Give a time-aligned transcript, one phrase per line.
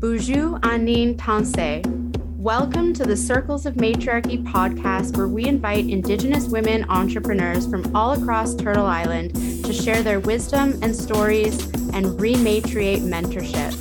[0.00, 1.84] Bonjour, Anin Tansé.
[2.36, 8.12] Welcome to the Circles of Matriarchy podcast, where we invite Indigenous women entrepreneurs from all
[8.12, 9.34] across Turtle Island
[9.64, 13.74] to share their wisdom and stories and rematriate mentorship.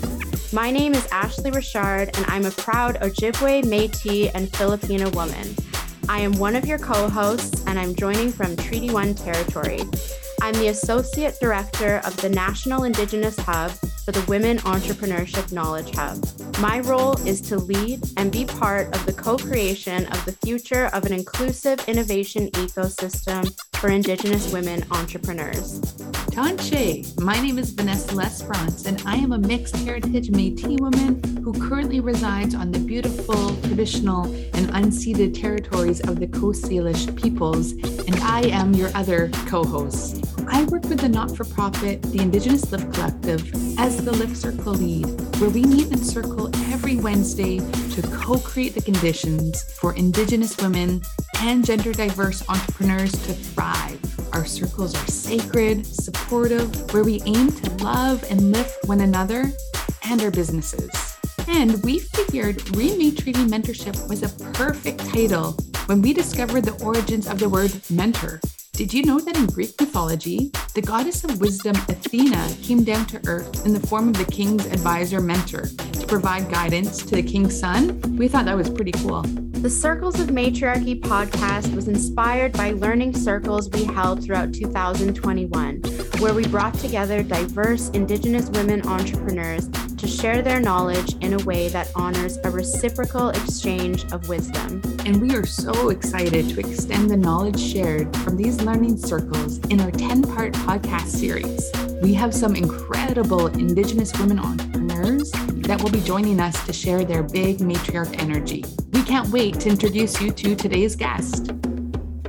[0.52, 5.56] My name is Ashley Richard, and I'm a proud Ojibwe, Metis, and Filipino woman.
[6.10, 9.82] I am one of your co hosts, and I'm joining from Treaty One territory.
[10.42, 13.72] I'm the Associate Director of the National Indigenous Hub
[14.08, 16.26] for the Women Entrepreneurship Knowledge Hub.
[16.60, 20.86] My role is to lead and be part of the co creation of the future
[20.94, 25.80] of an inclusive innovation ecosystem for Indigenous women entrepreneurs.
[26.32, 31.54] Tanche, my name is Vanessa Lesperance, and I am a mixed heritage Metis woman who
[31.54, 34.24] currently resides on the beautiful, traditional,
[34.56, 40.26] and unceded territories of the Coast Salish peoples, and I am your other co host.
[40.48, 44.74] I work with the not for profit, the Indigenous Lift Collective, as the Lift Circle
[44.74, 45.06] lead,
[45.40, 51.04] where we meet in circle every Wednesday to co create the conditions for Indigenous women
[51.42, 54.00] and gender diverse entrepreneurs to thrive.
[54.34, 59.52] Our circles are sacred, supportive, where we aim to love and lift one another
[60.10, 61.18] and our businesses.
[61.48, 67.40] And we figured Rematriating Mentorship was a perfect title when we discovered the origins of
[67.40, 68.42] the word mentor.
[68.74, 73.22] Did you know that in Greek mythology, the goddess of wisdom Athena came down to
[73.26, 77.60] earth in the form of the king's advisor mentor to provide guidance to the king's
[77.60, 78.00] son?
[78.18, 79.26] We thought that was pretty cool.
[79.62, 85.82] The Circles of Matriarchy podcast was inspired by learning circles we held throughout 2021,
[86.20, 91.70] where we brought together diverse Indigenous women entrepreneurs to share their knowledge in a way
[91.70, 94.80] that honors a reciprocal exchange of wisdom.
[95.06, 99.82] And we are so excited to extend the knowledge shared from these learning circles in
[99.82, 101.72] our 10 part podcast series.
[102.02, 104.67] We have some incredible Indigenous women entrepreneurs
[105.68, 108.64] that will be joining us to share their big matriarch energy.
[108.94, 111.48] We can't wait to introduce you to today's guest.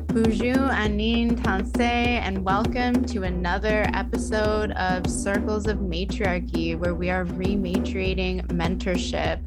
[0.08, 7.26] Bonjour, Anine Tansé, and welcome to another episode of Circles of Matriarchy, where we are
[7.26, 9.40] rematriating mentorship.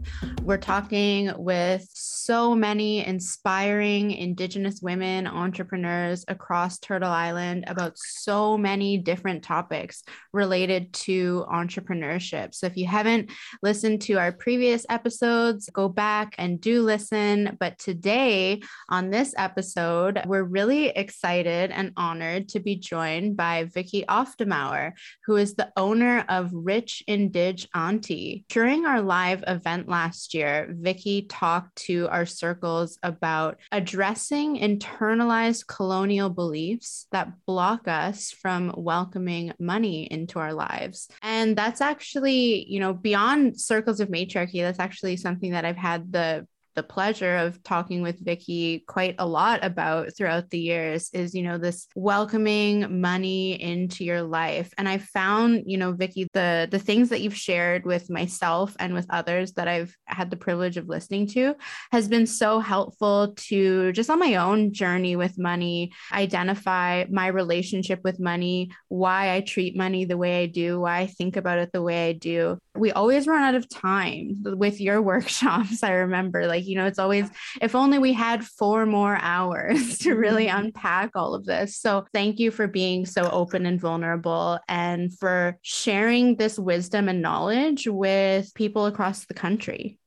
[0.44, 1.86] We're talking with
[2.26, 10.94] so many inspiring Indigenous women entrepreneurs across Turtle Island about so many different topics related
[10.94, 12.54] to entrepreneurship.
[12.54, 13.32] So if you haven't
[13.64, 17.58] listened to our previous episodes, go back and do listen.
[17.60, 24.08] But today, on this episode, we're really excited and honored to be joined by Vicky
[24.08, 24.94] auf der Mauer,
[25.26, 28.46] who is the owner of Rich Indig Auntie.
[28.50, 36.30] During our live event last year, Vicky talked to our circles about addressing internalized colonial
[36.30, 41.08] beliefs that block us from welcoming money into our lives.
[41.22, 46.12] And that's actually, you know, beyond circles of matriarchy, that's actually something that I've had
[46.12, 51.34] the the pleasure of talking with Vicky quite a lot about throughout the years is,
[51.36, 54.74] you know, this welcoming money into your life.
[54.78, 58.94] And I found, you know, Vicky, the the things that you've shared with myself and
[58.94, 61.56] with others that I've had the privilege of listening to
[61.92, 68.00] has been so helpful to just on my own journey with money, identify my relationship
[68.04, 71.72] with money, why I treat money the way I do, why I think about it
[71.72, 72.58] the way I do.
[72.76, 75.84] We always run out of time with your workshops.
[75.84, 77.30] I remember like you know it's always
[77.62, 80.66] if only we had four more hours to really mm-hmm.
[80.66, 85.58] unpack all of this so thank you for being so open and vulnerable and for
[85.62, 89.98] sharing this wisdom and knowledge with people across the country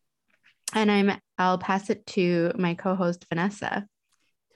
[0.74, 3.86] and i'm i'll pass it to my co-host vanessa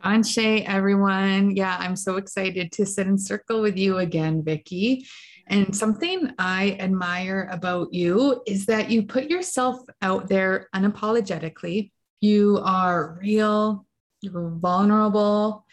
[0.05, 1.57] Anshe, everyone.
[1.57, 5.07] Yeah, I'm so excited to sit in circle with you again, Vicky.
[5.49, 11.91] And something I admire about you is that you put yourself out there unapologetically.
[12.21, 13.87] You are real,
[14.21, 15.65] you're vulnerable,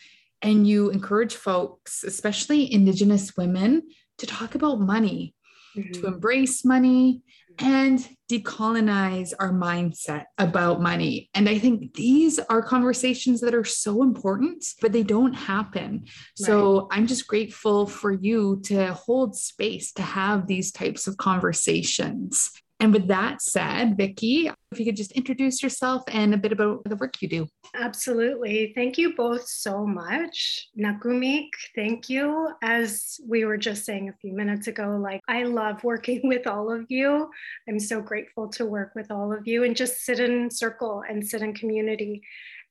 [0.41, 3.83] and you encourage folks, especially Indigenous women,
[4.17, 5.35] to talk about money,
[5.77, 6.01] mm-hmm.
[6.01, 7.21] to embrace money,
[7.59, 11.29] and decolonize our mindset about money.
[11.33, 16.05] And I think these are conversations that are so important, but they don't happen.
[16.05, 16.07] Right.
[16.33, 22.51] So I'm just grateful for you to hold space to have these types of conversations.
[22.85, 26.83] And with that said, Vicky, if you could just introduce yourself and a bit about
[26.83, 27.47] the work you do.
[27.73, 28.73] Absolutely.
[28.75, 30.67] Thank you both so much.
[30.79, 32.49] Nakurmiik, thank you.
[32.61, 36.71] As we were just saying a few minutes ago, like I love working with all
[36.71, 37.27] of you.
[37.67, 41.27] I'm so grateful to work with all of you and just sit in circle and
[41.27, 42.21] sit in community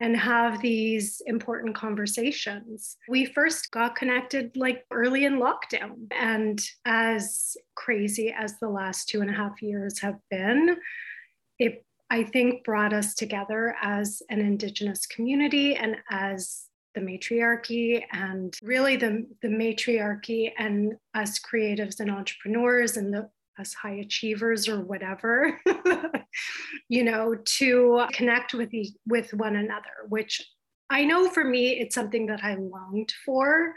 [0.00, 2.96] and have these important conversations.
[3.08, 6.08] We first got connected like early in lockdown.
[6.11, 10.76] And as crazy as the last two and a half years have been,
[11.58, 16.64] it, I think, brought us together as an Indigenous community and as
[16.94, 23.74] the matriarchy and really the, the matriarchy and us creatives and entrepreneurs and the us
[23.74, 25.60] high achievers or whatever
[26.88, 30.42] you know to connect with each, with one another which
[30.90, 33.74] i know for me it's something that i longed for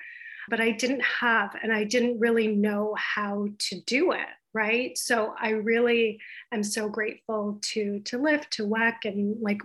[0.49, 4.97] but i didn't have and i didn't really know how to do it right?
[4.97, 6.19] So i really
[6.51, 9.61] am so grateful to to LIFT to WEC and like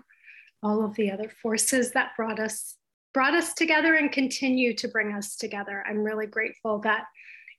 [0.63, 2.77] all of the other forces that brought us
[3.15, 5.85] brought us together and continue to bring us together.
[5.87, 7.05] I'm really grateful that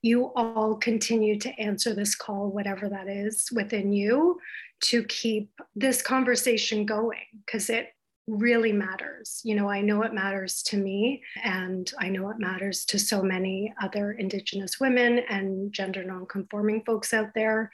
[0.03, 4.37] you all continue to answer this call whatever that is within you
[4.81, 7.87] to keep this conversation going because it
[8.27, 9.41] really matters.
[9.43, 13.21] You know, I know it matters to me, and I know it matters to so
[13.21, 17.71] many other Indigenous women and gender nonconforming folks out there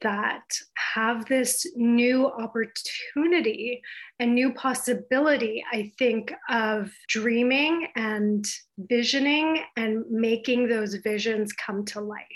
[0.00, 0.42] that
[0.94, 3.82] have this new opportunity
[4.18, 8.44] and new possibility, I think, of dreaming and
[8.78, 12.26] visioning and making those visions come to life.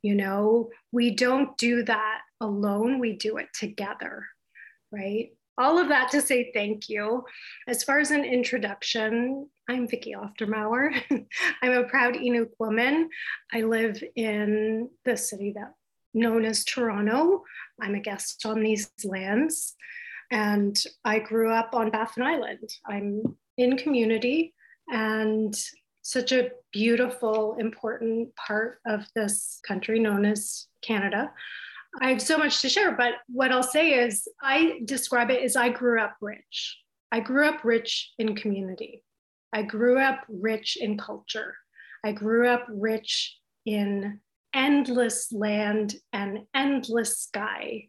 [0.00, 4.24] You know, we don't do that alone, we do it together,
[4.90, 5.35] right?
[5.58, 7.24] All of that to say thank you.
[7.66, 10.94] As far as an introduction, I'm Vicky auf der Mauer.
[11.62, 13.08] I'm a proud Inuk woman.
[13.52, 15.72] I live in the city that
[16.12, 17.44] known as Toronto.
[17.80, 19.74] I'm a guest on these lands.
[20.30, 22.68] And I grew up on Baffin Island.
[22.86, 24.54] I'm in community
[24.88, 25.54] and
[26.02, 31.32] such a beautiful, important part of this country known as Canada.
[32.00, 35.56] I have so much to share, but what I'll say is I describe it as
[35.56, 36.78] I grew up rich.
[37.10, 39.02] I grew up rich in community.
[39.52, 41.54] I grew up rich in culture.
[42.04, 44.20] I grew up rich in
[44.52, 47.88] endless land and endless sky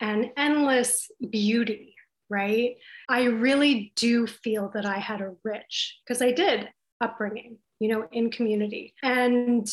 [0.00, 1.94] and endless beauty,
[2.28, 2.76] right?
[3.08, 6.68] I really do feel that I had a rich, because I did
[7.00, 8.94] upbringing, you know, in community.
[9.02, 9.66] And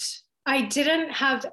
[0.45, 1.45] I didn't have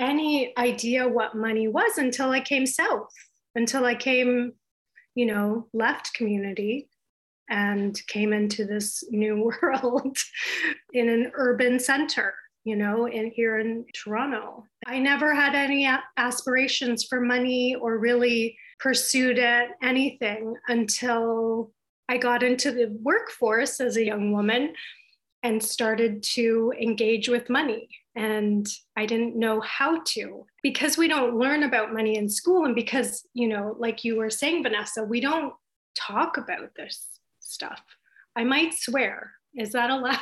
[0.00, 3.12] any idea what money was until I came south,
[3.54, 4.52] until I came,
[5.14, 6.88] you know, left community
[7.48, 10.16] and came into this new world
[10.92, 14.64] in an urban center, you know, in here in Toronto.
[14.86, 21.72] I never had any aspirations for money or really pursued it, anything until
[22.08, 24.72] I got into the workforce as a young woman
[25.42, 27.88] and started to engage with money.
[28.20, 32.66] And I didn't know how to because we don't learn about money in school.
[32.66, 35.54] And because, you know, like you were saying, Vanessa, we don't
[35.94, 37.06] talk about this
[37.40, 37.80] stuff.
[38.36, 39.32] I might swear.
[39.54, 40.18] Is that allowed?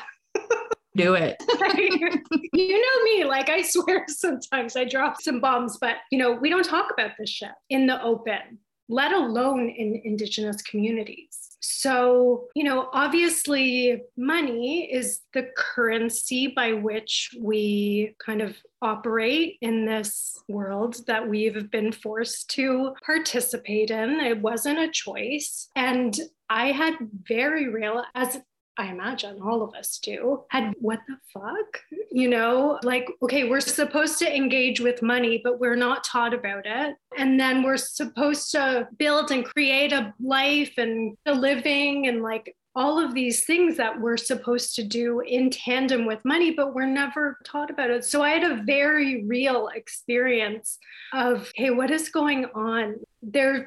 [0.95, 1.43] Do it.
[2.53, 6.50] you know me, like I swear sometimes I drop some bombs, but you know, we
[6.50, 8.59] don't talk about this shit in the open,
[8.89, 11.48] let alone in Indigenous communities.
[11.60, 19.84] So, you know, obviously, money is the currency by which we kind of operate in
[19.84, 24.20] this world that we've been forced to participate in.
[24.20, 25.69] It wasn't a choice.
[25.75, 26.19] And
[26.49, 26.94] I had
[27.28, 28.38] very real, as
[28.78, 31.80] I imagine all of us do, had what the fuck?
[32.12, 36.64] You know, like, okay, we're supposed to engage with money, but we're not taught about
[36.64, 36.94] it.
[37.16, 42.54] And then we're supposed to build and create a life and a living and like
[42.76, 46.87] all of these things that we're supposed to do in tandem with money, but we're
[46.87, 48.04] never taught about it.
[48.04, 50.78] So I had a very real experience
[51.12, 53.00] of, hey, what is going on?
[53.20, 53.66] There have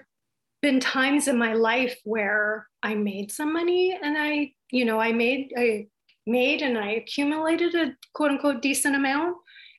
[0.61, 5.11] been times in my life where I made some money and I, you know, I
[5.11, 5.87] made I
[6.25, 9.37] made and I accumulated a quote unquote decent amount.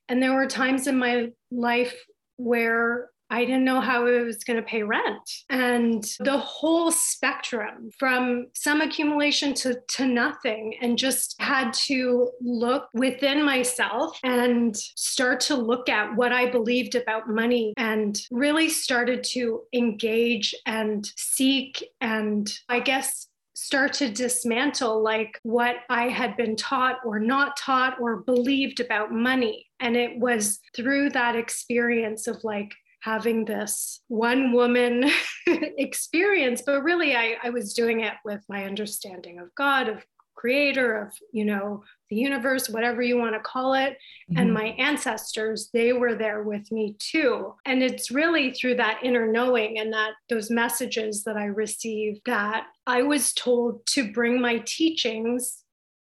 [0.08, 1.94] And there were times in my life
[2.37, 5.30] where I didn't know how I was going to pay rent.
[5.49, 12.88] And the whole spectrum from some accumulation to, to nothing, and just had to look
[12.92, 19.25] within myself and start to look at what I believed about money and really started
[19.30, 23.28] to engage and seek and I guess
[23.62, 29.12] start to dismantle like what I had been taught or not taught or believed about
[29.12, 29.66] money.
[29.78, 35.09] And it was through that experience of like having this one woman
[35.47, 40.04] experience, but really I, I was doing it with my understanding of God, of
[40.42, 43.92] creator, of, you know, the universe, whatever you want to call it.
[43.92, 44.38] Mm-hmm.
[44.38, 47.54] And my ancestors, they were there with me too.
[47.64, 52.66] And it's really through that inner knowing and that those messages that I received that
[52.88, 55.62] I was told to bring my teachings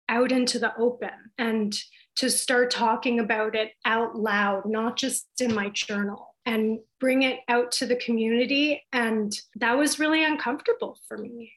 [0.07, 1.75] out into the open and
[2.17, 7.39] to start talking about it out loud, not just in my journal and bring it
[7.49, 8.83] out to the community.
[8.93, 11.51] And that was really uncomfortable for me.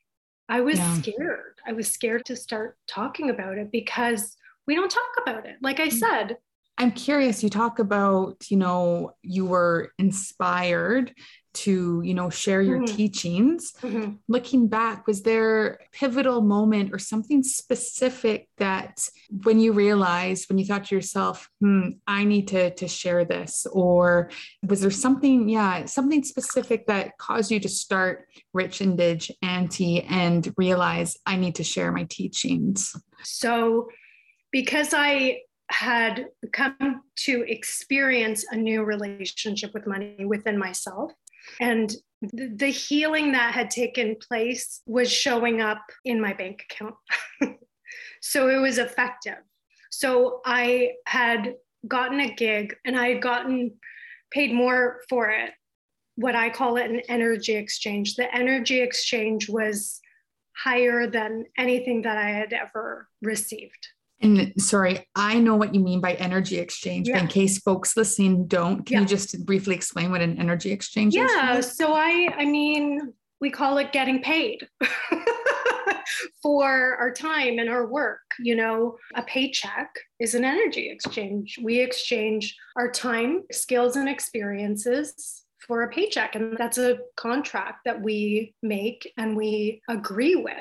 [0.50, 0.94] I was yeah.
[0.94, 1.54] scared.
[1.66, 5.56] I was scared to start talking about it because we don't talk about it.
[5.62, 5.92] Like I mm.
[5.92, 6.36] said,
[6.76, 11.14] I'm curious, you talk about, you know, you were inspired
[11.52, 12.96] to you know share your mm-hmm.
[12.96, 14.12] teachings mm-hmm.
[14.28, 19.08] looking back was there a pivotal moment or something specific that
[19.42, 23.66] when you realized when you thought to yourself hmm i need to to share this
[23.72, 24.30] or
[24.66, 30.02] was there something yeah something specific that caused you to start rich and dig auntie
[30.02, 33.88] and realize i need to share my teachings so
[34.52, 35.38] because i
[35.70, 41.12] had come to experience a new relationship with money within myself
[41.60, 41.94] and
[42.32, 46.94] the healing that had taken place was showing up in my bank account.
[48.20, 49.38] so it was effective.
[49.90, 51.54] So I had
[51.88, 53.72] gotten a gig and I had gotten
[54.30, 55.52] paid more for it.
[56.16, 58.16] What I call it an energy exchange.
[58.16, 60.00] The energy exchange was
[60.54, 63.88] higher than anything that I had ever received.
[64.22, 67.14] And sorry, I know what you mean by energy exchange, yeah.
[67.14, 69.00] but in case folks listening don't, can yeah.
[69.00, 71.66] you just briefly explain what an energy exchange yeah, is?
[71.66, 71.70] Yeah.
[71.72, 74.68] So I I mean, we call it getting paid
[76.42, 78.20] for our time and our work.
[78.38, 81.58] You know, a paycheck is an energy exchange.
[81.62, 86.34] We exchange our time, skills, and experiences for a paycheck.
[86.34, 90.54] And that's a contract that we make and we agree with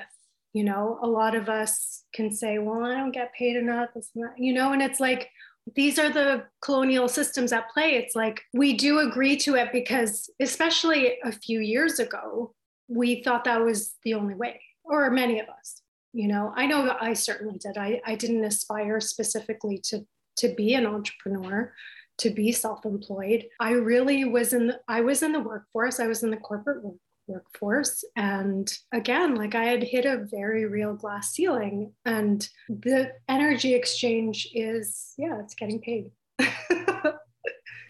[0.54, 3.90] you know a lot of us can say well i don't get paid enough
[4.38, 5.30] you know and it's like
[5.76, 7.92] these are the colonial systems at play.
[7.92, 12.54] It's like we do agree to it because especially a few years ago
[12.88, 15.82] we thought that was the only way or many of us
[16.14, 16.54] you know.
[16.56, 17.78] I know i certainly did.
[17.78, 20.06] I, I didn't aspire specifically to
[20.38, 21.74] to be an entrepreneur
[22.20, 23.46] to be self-employed.
[23.60, 26.84] I really was in the, i was in the workforce i was in the corporate
[26.84, 26.96] work,
[27.30, 28.04] workforce.
[28.16, 31.94] And again, like I had hit a very real glass ceiling.
[32.06, 36.12] And the energy exchange is, yeah, it's getting paid.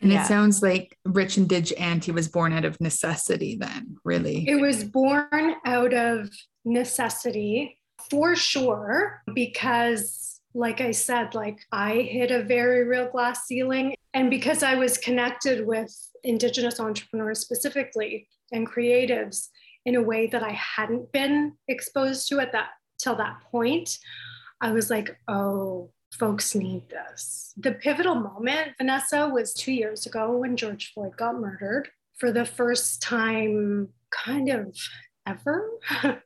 [0.02, 0.24] And yeah.
[0.24, 4.48] it sounds like Rich Indig Auntie was born out of necessity, then, really.
[4.48, 6.30] It was born out of
[6.64, 7.78] necessity
[8.10, 13.96] for sure, because, like I said, like I hit a very real glass ceiling.
[14.14, 15.94] And because I was connected with
[16.24, 19.48] Indigenous entrepreneurs specifically, and creatives
[19.86, 23.98] in a way that I hadn't been exposed to at that till that point.
[24.62, 27.54] I was like, oh, folks need this.
[27.58, 32.46] The pivotal moment, Vanessa, was two years ago when George Floyd got murdered for the
[32.46, 34.76] first time, kind of
[35.26, 35.70] ever.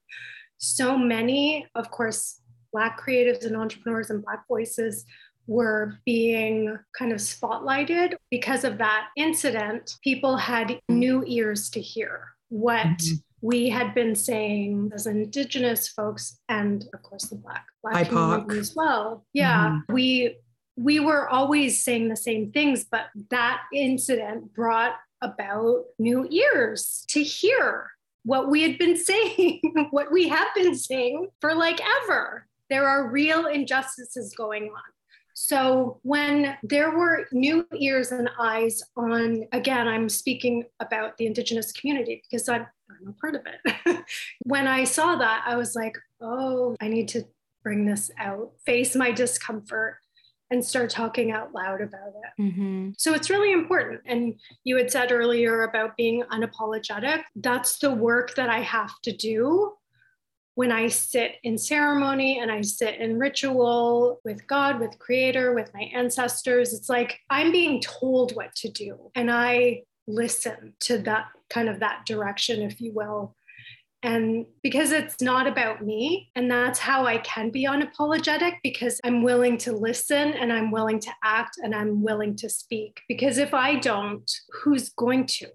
[0.57, 5.05] so many, of course, Black creatives and entrepreneurs and Black voices
[5.47, 8.15] were being kind of spotlighted.
[8.29, 13.15] Because of that incident, people had new ears to hear what mm-hmm.
[13.41, 18.73] we had been saying as Indigenous folks and, of course, the Black, Black community as
[18.75, 19.25] well.
[19.33, 19.93] Yeah, mm-hmm.
[19.93, 20.37] we
[20.75, 27.21] we were always saying the same things, but that incident brought about new ears to
[27.21, 27.91] hear
[28.23, 32.47] what we had been saying, what we have been saying for like ever.
[32.69, 34.81] There are real injustices going on.
[35.33, 41.71] So when there were new ears and eyes on, again, I'm speaking about the Indigenous
[41.71, 44.05] community because I'm, I'm a part of it.
[44.43, 47.23] when I saw that, I was like, oh, I need to
[47.63, 49.97] bring this out, face my discomfort,
[50.51, 52.41] and start talking out loud about it.
[52.41, 52.89] Mm-hmm.
[52.97, 54.01] So it's really important.
[54.05, 57.23] And you had said earlier about being unapologetic.
[57.35, 59.73] That's the work that I have to do
[60.55, 65.73] when I sit in ceremony and I sit in ritual with God, with Creator, with
[65.73, 69.11] my ancestors, it's like I'm being told what to do.
[69.15, 73.35] And I listen to that kind of that direction, if you will.
[74.03, 79.23] And because it's not about me, and that's how I can be unapologetic because I'm
[79.23, 82.99] willing to listen and I'm willing to act and I'm willing to speak.
[83.07, 85.47] Because if I don't, who's going to?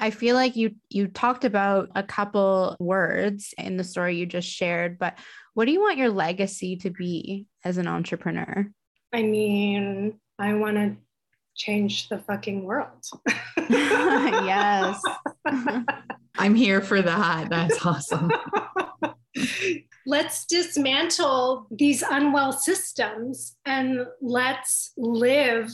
[0.00, 4.48] I feel like you you talked about a couple words in the story you just
[4.48, 5.18] shared, but
[5.54, 8.66] what do you want your legacy to be as an entrepreneur?
[9.12, 10.96] I mean, I want to
[11.54, 13.04] change the fucking world.
[13.68, 15.02] yes.
[16.38, 17.50] I'm here for that.
[17.50, 18.30] That's awesome.
[20.06, 25.70] let's dismantle these unwell systems and let's live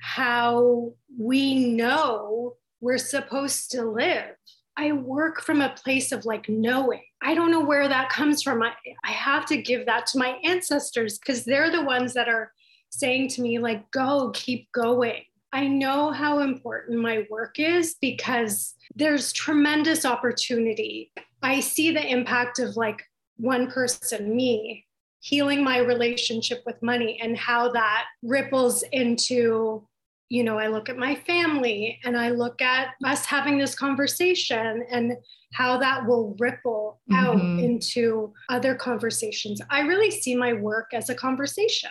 [0.00, 4.34] how we know we're supposed to live.
[4.76, 7.02] I work from a place of like knowing.
[7.22, 8.62] I don't know where that comes from.
[8.62, 8.72] I,
[9.04, 12.52] I have to give that to my ancestors because they're the ones that are
[12.90, 15.22] saying to me, like, go, keep going.
[15.52, 21.12] I know how important my work is because there's tremendous opportunity.
[21.42, 23.02] I see the impact of like
[23.36, 24.86] one person, me,
[25.20, 29.86] healing my relationship with money and how that ripples into
[30.30, 34.86] you know, I look at my family and I look at us having this conversation
[34.88, 35.14] and
[35.52, 37.26] how that will ripple mm-hmm.
[37.26, 39.60] out into other conversations.
[39.70, 41.90] I really see my work as a conversation.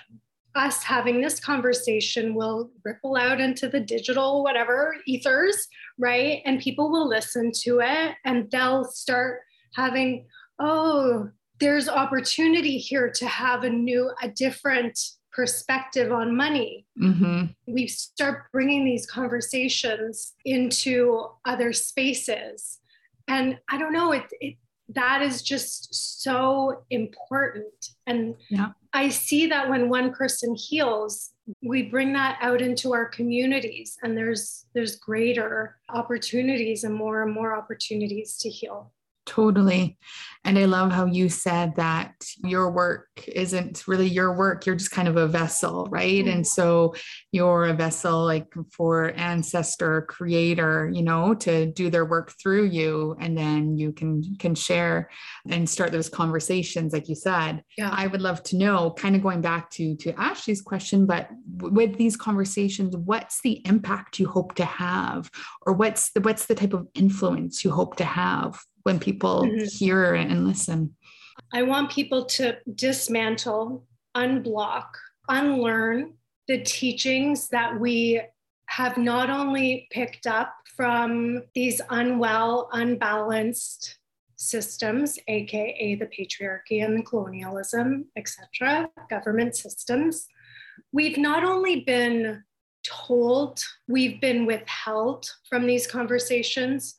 [0.55, 5.67] Us having this conversation will ripple out into the digital, whatever, ethers,
[5.97, 6.41] right?
[6.45, 9.41] And people will listen to it and they'll start
[9.75, 10.27] having,
[10.59, 11.29] oh,
[11.59, 14.97] there's opportunity here to have a new, a different
[15.31, 16.85] perspective on money.
[17.01, 17.45] Mm-hmm.
[17.67, 22.79] We start bringing these conversations into other spaces.
[23.27, 24.55] And I don't know, it, it
[24.95, 27.73] that is just so important.
[28.07, 28.69] And yeah.
[28.93, 31.31] I see that when one person heals,
[31.61, 37.33] we bring that out into our communities and there's there's greater opportunities and more and
[37.33, 38.91] more opportunities to heal.
[39.29, 39.99] Totally.
[40.43, 44.65] And I love how you said that your work isn't really your work.
[44.65, 46.23] You're just kind of a vessel, right?
[46.23, 46.29] Mm-hmm.
[46.29, 46.95] And so
[47.31, 53.17] you're a vessel like for ancestor, creator, you know, to do their work through you.
[53.19, 55.11] And then you can can share
[55.47, 57.63] and start those conversations, like you said.
[57.77, 57.91] Yeah.
[57.93, 61.97] I would love to know, kind of going back to to Ashley's question, but with
[61.97, 65.29] these conversations, what's the impact you hope to have?
[65.67, 69.65] Or what's the what's the type of influence you hope to have when people mm-hmm.
[69.65, 70.95] hear and listen?
[71.53, 74.87] I want people to dismantle, unblock,
[75.27, 76.13] unlearn
[76.47, 78.21] the teachings that we
[78.67, 83.97] have not only picked up from these unwell, unbalanced
[84.35, 90.27] systems, aka the patriarchy and the colonialism, etc., government systems.
[90.91, 92.43] We've not only been
[92.83, 96.95] told, we've been withheld from these conversations,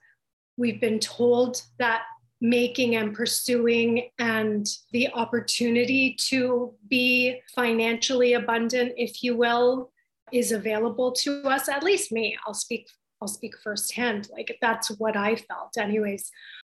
[0.56, 2.02] We've been told that
[2.40, 9.92] making and pursuing and the opportunity to be financially abundant, if you will,
[10.32, 11.68] is available to us.
[11.68, 12.88] At least me, I'll speak.
[13.20, 14.28] I'll speak firsthand.
[14.32, 16.30] Like that's what I felt, anyways.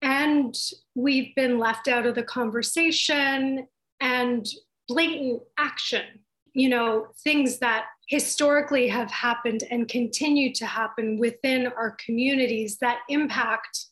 [0.01, 0.57] And
[0.95, 3.67] we've been left out of the conversation
[4.01, 4.47] and
[4.89, 6.21] blatant action.
[6.55, 12.99] You know, things that historically have happened and continue to happen within our communities that
[13.09, 13.87] impact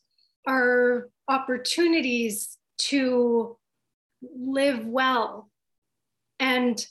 [0.45, 3.57] our opportunities to
[4.21, 5.49] live well.
[6.37, 6.85] And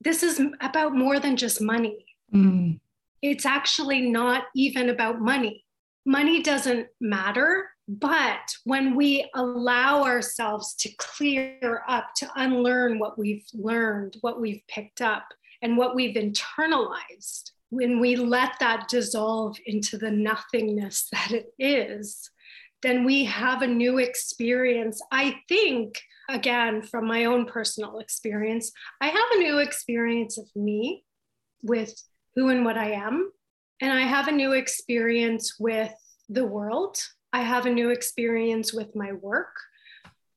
[0.00, 2.06] this is about more than just money.
[2.32, 2.78] Mm.
[3.20, 5.64] It's actually not even about money.
[6.06, 13.46] Money doesn't matter, but when we allow ourselves to clear up, to unlearn what we've
[13.54, 15.24] learned, what we've picked up,
[15.64, 22.30] and what we've internalized, when we let that dissolve into the nothingness that it is,
[22.82, 25.00] then we have a new experience.
[25.10, 31.02] I think, again, from my own personal experience, I have a new experience of me
[31.62, 31.94] with
[32.34, 33.32] who and what I am.
[33.80, 35.94] And I have a new experience with
[36.28, 36.98] the world.
[37.32, 39.56] I have a new experience with my work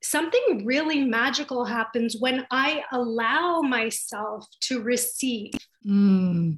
[0.09, 5.51] something really magical happens when I allow myself to receive.
[5.85, 6.57] Mm.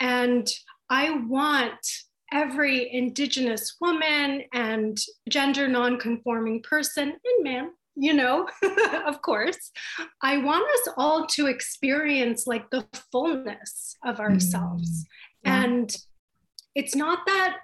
[0.00, 0.48] And
[0.88, 1.86] I want
[2.32, 4.98] every Indigenous woman and
[5.28, 8.48] gender non-conforming person and man, you know,
[9.06, 9.70] of course,
[10.22, 15.04] I want us all to experience like the fullness of ourselves.
[15.46, 15.50] Mm.
[15.50, 15.96] And
[16.74, 17.58] it's not that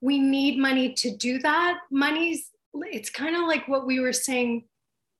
[0.00, 1.78] we need money to do that.
[1.90, 4.64] Money's it's kind of like what we were saying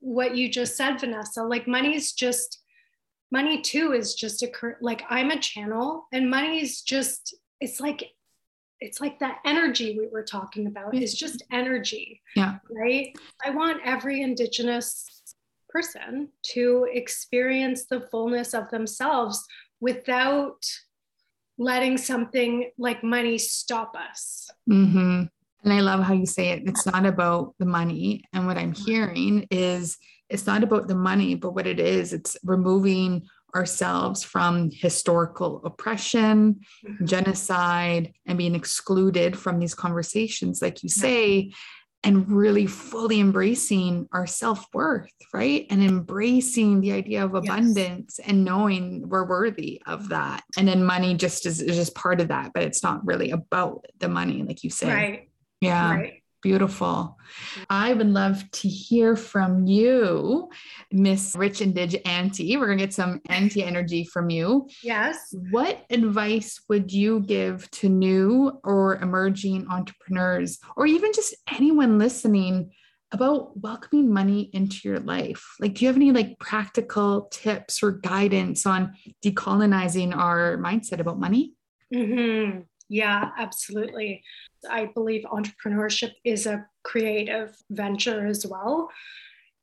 [0.00, 2.60] what you just said vanessa like money's just
[3.30, 8.04] money too is just a like i'm a channel and money's just it's like
[8.80, 12.58] it's like that energy we were talking about is just energy yeah.
[12.70, 13.14] right?
[13.44, 15.06] I want every indigenous
[15.68, 19.44] person to experience the fullness of themselves
[19.80, 20.64] without
[21.58, 24.50] letting something like money stop us.
[24.68, 25.24] Mm-hmm.
[25.64, 26.62] And I love how you say it.
[26.66, 28.24] It's not about the money.
[28.32, 32.36] And what I'm hearing is it's not about the money, but what it is, it's
[32.44, 37.04] removing ourselves from historical oppression, mm-hmm.
[37.04, 41.52] genocide, and being excluded from these conversations, like you say,
[42.02, 45.66] and really fully embracing our self worth, right?
[45.68, 48.28] And embracing the idea of abundance yes.
[48.28, 50.42] and knowing we're worthy of that.
[50.56, 53.84] And then money just is, is just part of that, but it's not really about
[53.98, 54.88] the money, like you say.
[54.88, 55.29] Right.
[55.60, 55.94] Yeah.
[55.94, 56.12] Right.
[56.42, 57.18] Beautiful.
[57.68, 60.48] I would love to hear from you,
[60.90, 62.56] Miss Rich Indig Auntie.
[62.56, 64.66] We're going to get some auntie energy from you.
[64.82, 65.34] Yes.
[65.50, 72.70] What advice would you give to new or emerging entrepreneurs, or even just anyone listening
[73.12, 75.44] about welcoming money into your life?
[75.60, 81.20] Like, do you have any like practical tips or guidance on decolonizing our mindset about
[81.20, 81.52] money?
[81.92, 82.60] Mm-hmm.
[82.90, 84.24] Yeah, absolutely.
[84.68, 88.90] I believe entrepreneurship is a creative venture as well,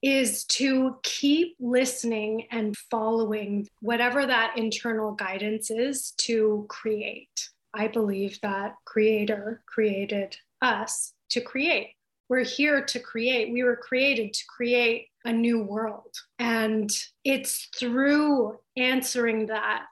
[0.01, 7.49] is to keep listening and following whatever that internal guidance is to create.
[7.73, 11.89] I believe that Creator created us to create.
[12.29, 13.51] We're here to create.
[13.51, 16.15] We were created to create a new world.
[16.39, 16.89] And
[17.25, 19.83] it's through answering that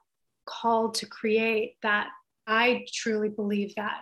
[0.45, 2.09] call to create that
[2.47, 4.01] I truly believe that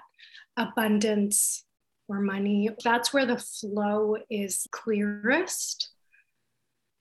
[0.58, 1.66] abundance
[2.08, 5.90] or money, that's where the flow is clearest.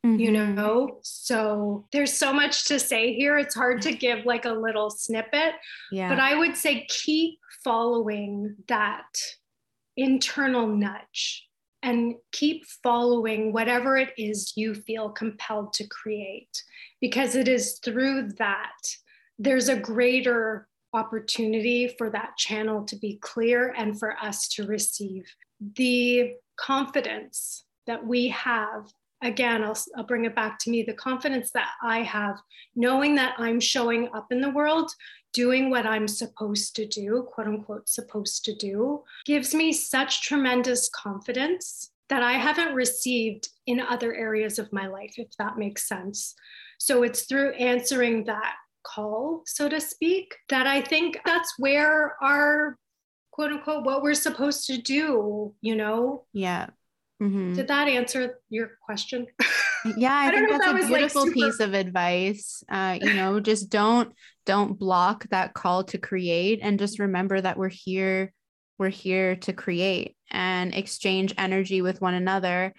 [0.04, 0.18] Mm-hmm.
[0.18, 3.38] You know, so there's so much to say here.
[3.38, 5.54] It's hard to give like a little snippet,
[5.92, 6.08] yeah.
[6.08, 9.06] but I would say keep following that
[9.96, 11.46] internal nudge
[11.82, 16.62] and keep following whatever it is you feel compelled to create
[17.00, 18.72] because it is through that
[19.38, 25.24] there's a greater opportunity for that channel to be clear and for us to receive.
[25.76, 31.50] The confidence that we have, again, I'll, I'll bring it back to me the confidence
[31.52, 32.38] that I have,
[32.76, 34.90] knowing that I'm showing up in the world,
[35.32, 40.90] doing what I'm supposed to do, quote unquote, supposed to do, gives me such tremendous
[40.90, 46.34] confidence that I haven't received in other areas of my life, if that makes sense.
[46.78, 52.78] So it's through answering that call, so to speak, that I think that's where our
[53.30, 56.24] quote unquote what we're supposed to do, you know?
[56.32, 56.68] Yeah.
[57.22, 57.54] Mm-hmm.
[57.54, 59.26] Did that answer your question?
[59.96, 61.32] yeah i, I think that's that a beautiful like super...
[61.32, 64.12] piece of advice uh, you know just don't
[64.46, 68.32] don't block that call to create and just remember that we're here
[68.78, 72.72] we're here to create and exchange energy with one another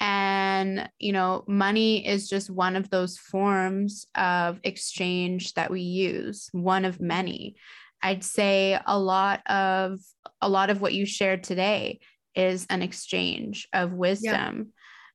[0.00, 6.48] and, you know, money is just one of those forms of exchange that we use,
[6.52, 7.56] one of many.
[8.02, 9.98] I'd say a lot of
[10.40, 11.98] a lot of what you shared today
[12.34, 14.56] is an exchange of wisdom.
[14.56, 14.62] Yeah.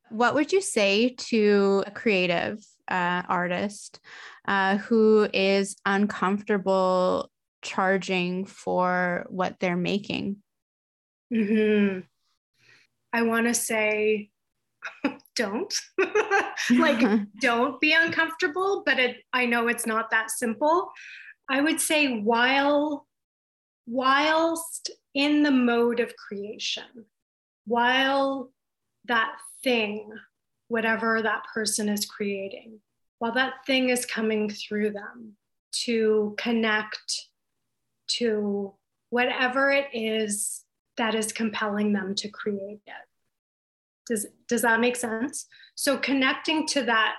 [0.10, 4.02] What would you say to a creative uh, artist
[4.46, 10.38] uh, who is uncomfortable charging for what they're making?
[11.34, 12.02] Mm-hmm.
[13.13, 14.30] I want to say
[15.36, 15.74] don't.
[16.72, 17.04] Like
[17.41, 20.91] don't be uncomfortable but it, i know it's not that simple.
[21.50, 23.06] I would say while
[23.86, 27.06] whilst in the mode of creation
[27.65, 28.52] while
[29.06, 30.10] that thing
[30.69, 32.80] whatever that person is creating
[33.19, 35.36] while that thing is coming through them
[35.72, 37.28] to connect
[38.08, 38.74] to
[39.10, 40.63] whatever it is
[40.98, 43.08] that is compelling them to create it
[44.08, 45.48] does, does that make sense?
[45.76, 47.16] So connecting to that,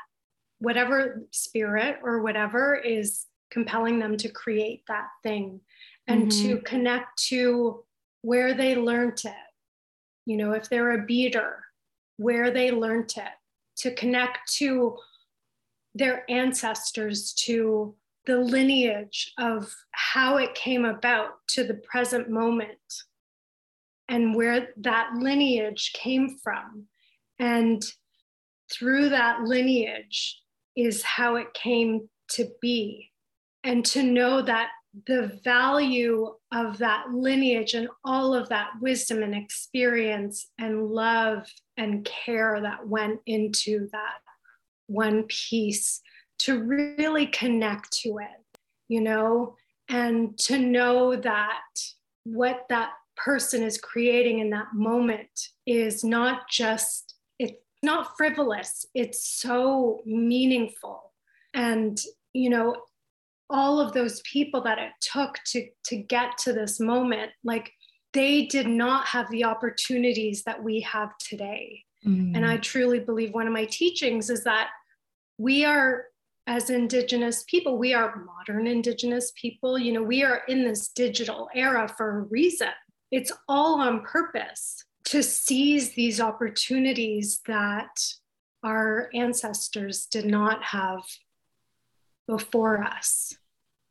[0.59, 5.61] whatever spirit or whatever is compelling them to create that thing
[6.07, 6.49] and mm-hmm.
[6.49, 7.85] to connect to
[8.23, 9.35] where they learned it.
[10.27, 11.63] You know, if they're a beader,
[12.17, 13.33] where they learned it,
[13.79, 14.97] to connect to
[15.95, 17.95] their ancestors, to
[18.27, 22.79] the lineage of how it came about to the present moment
[24.09, 26.87] and where that lineage came from.
[27.39, 27.83] And
[28.73, 30.41] through that lineage
[30.77, 33.11] is how it came to be.
[33.63, 34.71] And to know that
[35.07, 42.05] the value of that lineage and all of that wisdom and experience and love and
[42.05, 44.19] care that went into that
[44.87, 46.01] one piece
[46.39, 49.57] to really connect to it, you know,
[49.89, 51.63] and to know that
[52.25, 59.41] what that person is creating in that moment is not just it's not frivolous it's
[59.41, 61.13] so meaningful.
[61.55, 62.01] And
[62.33, 62.77] you know
[63.51, 67.71] all of those people that it took to to get to this moment like
[68.13, 71.85] they did not have the opportunities that we have today.
[72.07, 72.37] Mm.
[72.37, 74.69] and i truly believe one of my teachings is that
[75.39, 76.05] we are
[76.47, 79.79] as indigenous people we are modern indigenous people.
[79.79, 82.69] You know we are in this digital era for a reason
[83.15, 88.05] it's all on purpose to seize these opportunities that
[88.65, 91.01] our ancestors did not have
[92.27, 93.33] before us.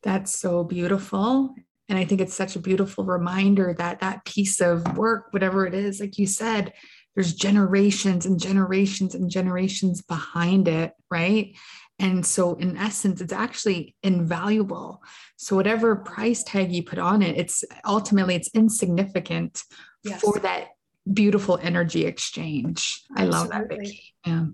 [0.01, 1.55] That's so beautiful.
[1.88, 5.73] And I think it's such a beautiful reminder that that piece of work, whatever it
[5.73, 6.73] is, like you said,
[7.15, 11.56] there's generations and generations and generations behind it, right?
[11.99, 15.04] And so, in essence, it's actually invaluable.
[15.38, 19.62] So, whatever price tag you put on it, it's ultimately it's insignificant
[20.04, 20.21] yes.
[20.21, 20.69] for that
[21.12, 23.04] beautiful energy exchange.
[23.15, 24.02] I love that, Vicky.
[24.26, 24.45] Yeah.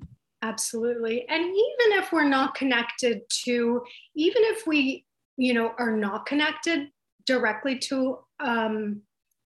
[0.42, 1.28] Absolutely.
[1.28, 3.84] And even if we're not connected to,
[4.16, 5.06] even if we,
[5.38, 6.90] you know, are not connected
[7.26, 9.02] directly to um,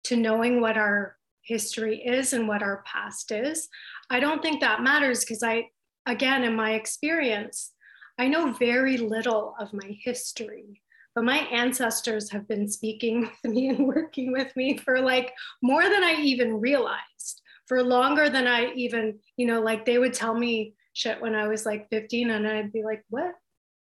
[0.04, 1.16] to knowing what our
[1.50, 3.68] history is and what our past is,
[4.08, 5.66] I don't think that matters because I,
[6.06, 7.72] again, in my experience,
[8.18, 10.80] I know very little of my history,
[11.14, 15.82] but my ancestors have been speaking with me and working with me for like more
[15.82, 20.34] than I even realized, for longer than I even, you know, like they would tell
[20.34, 23.34] me shit when I was like 15 and I'd be like, what?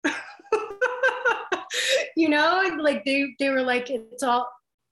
[2.15, 4.49] you know, like they they were like, it's all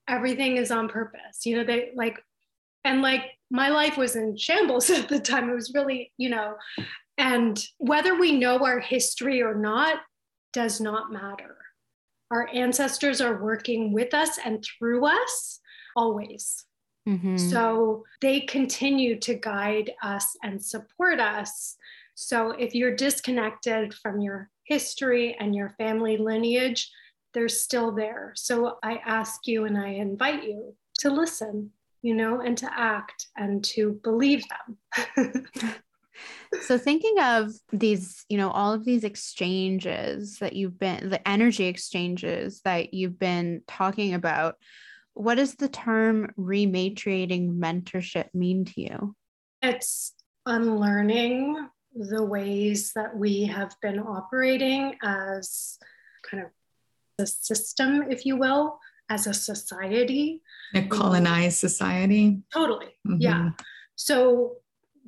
[0.08, 1.44] everything is on purpose.
[1.44, 2.18] You know, they like
[2.84, 5.50] and like my life was in shambles at the time.
[5.50, 6.54] It was really, you know,
[7.16, 10.00] and whether we know our history or not
[10.52, 11.56] does not matter.
[12.30, 15.60] Our ancestors are working with us and through us
[15.96, 16.64] always.
[17.08, 17.38] Mm-hmm.
[17.38, 21.76] So they continue to guide us and support us.
[22.14, 26.90] So if you're disconnected from your history and your family lineage,
[27.32, 28.32] they're still there.
[28.36, 31.70] So I ask you and I invite you to listen,
[32.08, 35.44] you know, and to act and to believe them.
[36.62, 41.66] so thinking of these you know all of these exchanges that you've been the energy
[41.66, 44.56] exchanges that you've been talking about
[45.12, 49.14] what does the term rematriating mentorship mean to you
[49.62, 50.14] it's
[50.46, 55.78] unlearning the ways that we have been operating as
[56.28, 56.50] kind of
[57.20, 60.42] a system if you will as a society
[60.74, 63.16] a colonized society totally mm-hmm.
[63.20, 63.50] yeah
[63.96, 64.56] so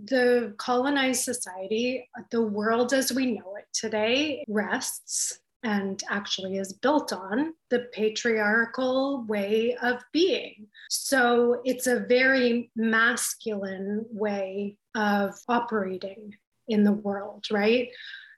[0.05, 7.13] the colonized society, the world as we know it today, rests and actually is built
[7.13, 10.69] on the patriarchal way of being.
[10.89, 16.35] So it's a very masculine way of operating
[16.69, 17.89] in the world, right?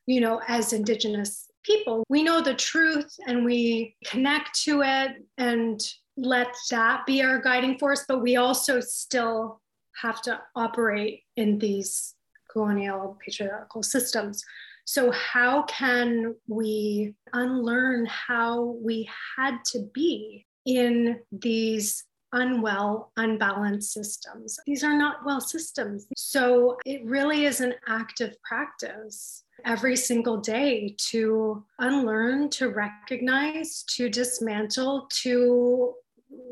[0.06, 5.80] You know, as Indigenous people, we know the truth and we connect to it and
[6.16, 9.60] let that be our guiding force, but we also still
[10.00, 12.14] have to operate in these
[12.50, 14.42] colonial patriarchal systems.
[14.84, 24.58] So, how can we unlearn how we had to be in these unwell, unbalanced systems?
[24.66, 26.06] These are not well systems.
[26.16, 34.08] So, it really is an active practice every single day to unlearn, to recognize, to
[34.08, 35.94] dismantle, to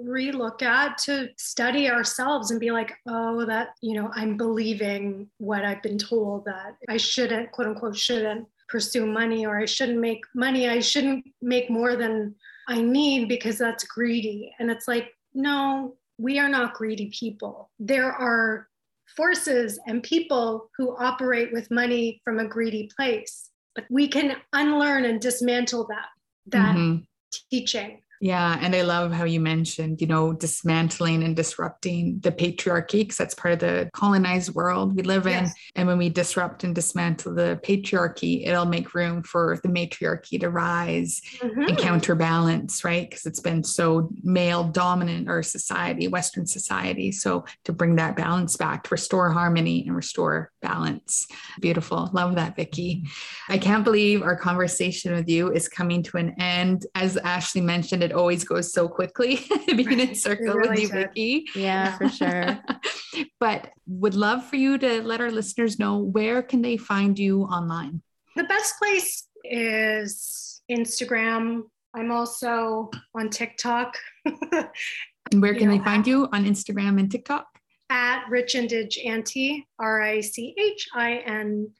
[0.04, 5.64] relook at to study ourselves and be like oh that you know i'm believing what
[5.64, 10.22] i've been told that i shouldn't quote unquote shouldn't pursue money or i shouldn't make
[10.34, 12.34] money i shouldn't make more than
[12.68, 18.12] i need because that's greedy and it's like no we are not greedy people there
[18.12, 18.68] are
[19.16, 25.04] forces and people who operate with money from a greedy place but we can unlearn
[25.04, 26.06] and dismantle that
[26.46, 27.02] that mm-hmm.
[27.50, 28.58] teaching yeah.
[28.60, 33.34] And I love how you mentioned, you know, dismantling and disrupting the patriarchy, because that's
[33.34, 35.48] part of the colonized world we live yes.
[35.48, 35.54] in.
[35.76, 40.50] And when we disrupt and dismantle the patriarchy, it'll make room for the matriarchy to
[40.50, 41.62] rise mm-hmm.
[41.62, 43.08] and counterbalance, right?
[43.08, 47.10] Because it's been so male dominant our society, Western society.
[47.12, 51.26] So to bring that balance back, to restore harmony and restore balance.
[51.60, 52.10] Beautiful.
[52.12, 53.06] Love that, Vicky.
[53.48, 56.84] I can't believe our conversation with you is coming to an end.
[56.94, 61.44] As Ashley mentioned, it always goes so quickly being in circle really with you, Vicky.
[61.54, 62.58] Yeah, for sure.
[63.40, 67.42] but would love for you to let our listeners know where can they find you
[67.42, 68.02] online?
[68.34, 71.62] The best place is Instagram.
[71.94, 73.96] I'm also on TikTok.
[74.24, 77.46] and where can you know, they find you on Instagram and TikTok?
[77.90, 81.70] At Rich Indig Auntie, R I C H I N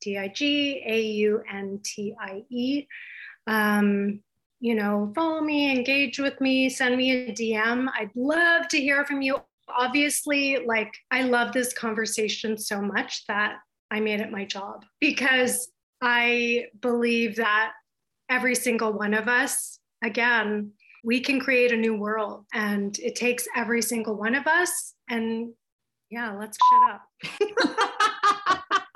[0.00, 2.86] D I G A U N T I E.
[3.48, 4.20] Um,
[4.62, 7.88] you know, follow me, engage with me, send me a DM.
[7.98, 9.38] I'd love to hear from you.
[9.68, 13.56] Obviously, like I love this conversation so much that
[13.90, 15.68] I made it my job because
[16.00, 17.72] I believe that
[18.30, 20.70] every single one of us, again,
[21.02, 24.94] we can create a new world and it takes every single one of us.
[25.10, 25.54] And
[26.08, 28.82] yeah, let's shut up.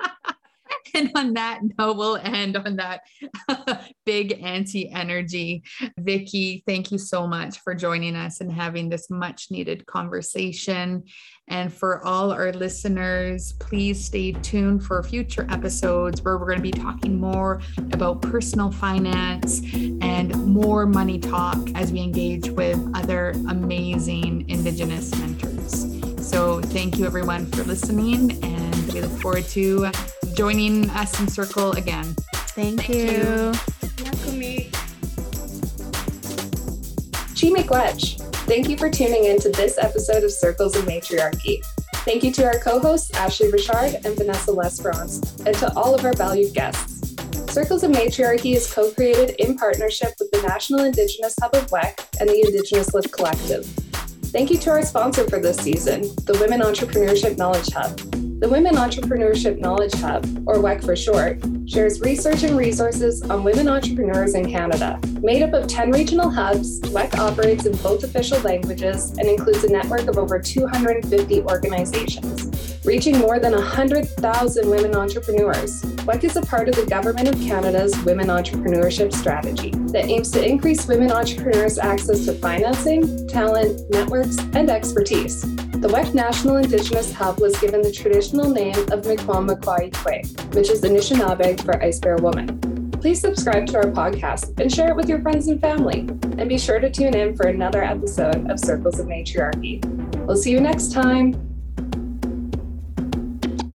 [0.97, 3.01] and on that note, we'll end on that
[4.05, 5.63] big auntie energy.
[5.99, 11.03] Vicky, thank you so much for joining us and having this much needed conversation.
[11.47, 16.63] And for all our listeners, please stay tuned for future episodes where we're going to
[16.63, 17.61] be talking more
[17.93, 19.61] about personal finance
[20.01, 25.85] and more money talk as we engage with other amazing Indigenous mentors.
[26.27, 29.89] So, thank you everyone for listening, and we look forward to
[30.37, 32.05] joining us in Circle again.
[32.53, 32.95] Thank, Thank you.
[32.95, 33.51] you.
[37.33, 38.21] Chi Miigwech.
[38.45, 41.63] Thank you for tuning in to this episode of Circles of Matriarchy.
[42.05, 46.05] Thank you to our co hosts, Ashley Richard and Vanessa Lesperance, and to all of
[46.05, 47.15] our valued guests.
[47.51, 52.19] Circles of Matriarchy is co created in partnership with the National Indigenous Hub of WEKH
[52.19, 53.65] and the Indigenous Lift Collective.
[54.31, 57.99] Thank you to our sponsor for this season, the Women Entrepreneurship Knowledge Hub.
[58.39, 63.67] The Women Entrepreneurship Knowledge Hub, or WEKH for short, shares research and resources on women
[63.67, 64.99] entrepreneurs in Canada.
[65.23, 69.71] Made up of 10 regional hubs, WEKH operates in both official languages and includes a
[69.71, 75.81] network of over 250 organizations, reaching more than 100,000 women entrepreneurs.
[76.05, 80.45] WEKH is a part of the Government of Canada's Women Entrepreneurship Strategy that aims to
[80.45, 85.43] increase women entrepreneurs' access to financing, talent, networks, and expertise.
[85.79, 90.81] The WEKH National Indigenous Hub was given the traditional name of Mi'kmaq Kwe, which is
[90.81, 92.89] Anishinaabe for Ice Bear Woman.
[92.93, 95.99] Please subscribe to our podcast and share it with your friends and family.
[96.39, 99.79] And be sure to tune in for another episode of Circles of Matriarchy.
[100.25, 101.46] We'll see you next time.